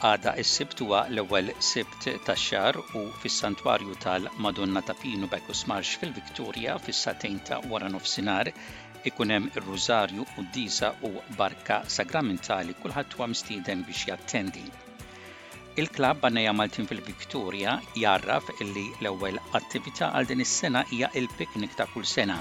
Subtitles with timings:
[0.00, 7.34] Għada is-sibt huwa l-ewwel sibt tax-xahar u fis-santwarju tal-Madonna ta' Pinu Bekus Marx fil-Viktorja fis-satejn
[7.48, 8.48] ta' wara nofsinhar
[9.10, 11.10] ikun hemm ir-Rużarju u d-disa u
[11.42, 14.64] barka sagramentali kulħadd huwa mistieden biex jattendi.
[15.84, 17.76] Il-klab Banneja Maltin fil-Viktorja
[18.06, 22.40] jarraf illi l-ewwel attività għal din is-sena hija il-piknik ta' kull sena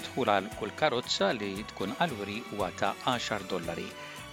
[0.00, 3.86] Idħul għal kull karozza li tkun għaluri huwa ta' 10 dollari.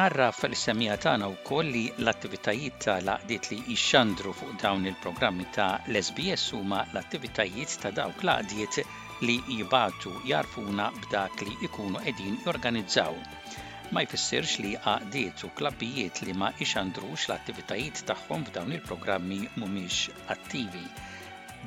[0.00, 5.70] Narra fil semija tagħna wkoll li l-attivitajiet ta' laqdiet li jixxandru fuq dawn il-programmi ta'
[5.88, 8.74] l-SBS huma l-attivitajiet ta' dawk laqdiet
[9.24, 13.16] li jibatu jarfuna b'dak li ikunu qegħdin jorganizzaw
[13.96, 19.98] ma jfissirx li għaqdiet u klabbijiet li ma ixandrux l-attivitajiet tagħhom f'dawn il-programmi mhumiex
[20.34, 20.82] attivi.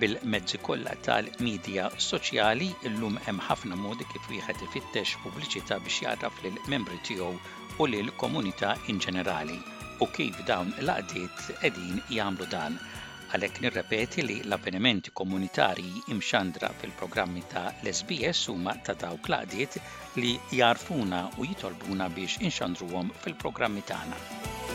[0.03, 6.61] Bil-mezzi kollha tal-medja soċjali illum hemm ħafna modi kif wieħed ifittex pubbliċità biex jaraf lil
[6.75, 7.31] membri tiegħu
[7.81, 9.57] u lil komunità in ġenerali
[10.05, 12.77] u kif dawn l-għaqdiet qegħdin jagħmlu dan
[13.35, 19.79] għalhekk nirrepeti li l-avvenimenti komunitarji imxandra fil-programmi ta' l-SBS huma ta' daw kladiet
[20.19, 24.70] li jarfuna u jitolbuna biex inxandruhom fil-programmi tagħna.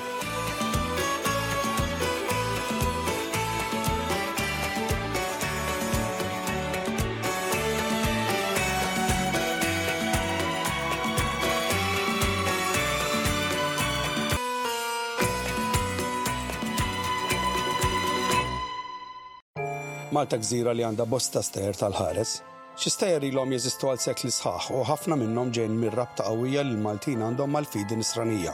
[20.15, 22.33] Malta gżira li għanda bosta stejer tal-ħares,
[22.78, 27.50] xi stejer jeżistu għal sekli sħaħ u ħafna minnhom ġejn mir-rabta qawwija li l-Maltin għandhom
[27.56, 28.53] mal-fidi nisranija.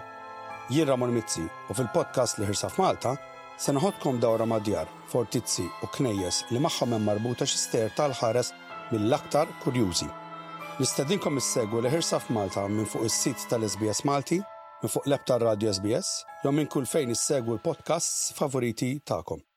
[0.72, 3.12] Jien Ramon Mizzi u fil-podcast li ħirsaf Malta
[3.60, 8.54] se naħodkom dawra madjar, fortizzi u knejjes li magħhom hemm marbuta xi tal-ħares
[8.94, 10.08] mill-aktar kurjużi.
[10.80, 14.40] Nistedinkom is-segwu li ħirsaf Malta minn fuq is-sit tal-SBS Malti,
[14.80, 19.51] minn fuq l ebta radio SBS, jew minn kull fejn is-segwu l-podcasts favoriti tagħkom.